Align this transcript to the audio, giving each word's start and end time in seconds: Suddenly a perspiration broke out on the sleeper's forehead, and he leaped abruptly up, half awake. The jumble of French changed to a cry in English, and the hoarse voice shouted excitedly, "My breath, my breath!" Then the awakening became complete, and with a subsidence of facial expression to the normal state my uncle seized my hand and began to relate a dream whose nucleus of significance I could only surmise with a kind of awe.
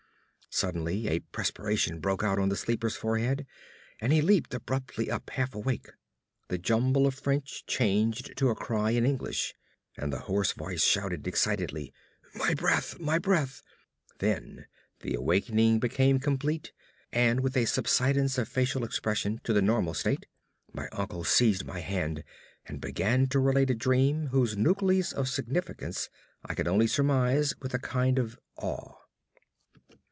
Suddenly 0.53 1.07
a 1.07 1.19
perspiration 1.19 2.01
broke 2.01 2.23
out 2.25 2.37
on 2.37 2.49
the 2.49 2.57
sleeper's 2.57 2.97
forehead, 2.97 3.45
and 4.01 4.11
he 4.11 4.21
leaped 4.21 4.53
abruptly 4.53 5.09
up, 5.09 5.29
half 5.29 5.55
awake. 5.55 5.87
The 6.49 6.57
jumble 6.57 7.07
of 7.07 7.13
French 7.15 7.65
changed 7.67 8.35
to 8.35 8.49
a 8.49 8.53
cry 8.55 8.91
in 8.91 9.05
English, 9.05 9.55
and 9.97 10.11
the 10.11 10.19
hoarse 10.19 10.51
voice 10.51 10.83
shouted 10.83 11.25
excitedly, 11.25 11.93
"My 12.35 12.53
breath, 12.53 12.99
my 12.99 13.17
breath!" 13.17 13.61
Then 14.19 14.65
the 14.99 15.13
awakening 15.13 15.79
became 15.79 16.19
complete, 16.19 16.73
and 17.13 17.39
with 17.39 17.55
a 17.55 17.63
subsidence 17.63 18.37
of 18.37 18.49
facial 18.49 18.83
expression 18.83 19.39
to 19.45 19.53
the 19.53 19.61
normal 19.61 19.93
state 19.93 20.25
my 20.73 20.89
uncle 20.91 21.23
seized 21.23 21.63
my 21.63 21.79
hand 21.79 22.25
and 22.65 22.81
began 22.81 23.27
to 23.27 23.39
relate 23.39 23.69
a 23.69 23.73
dream 23.73 24.27
whose 24.27 24.57
nucleus 24.57 25.13
of 25.13 25.29
significance 25.29 26.09
I 26.43 26.55
could 26.55 26.67
only 26.67 26.87
surmise 26.87 27.57
with 27.61 27.73
a 27.73 27.79
kind 27.79 28.19
of 28.19 28.37
awe. 28.57 28.97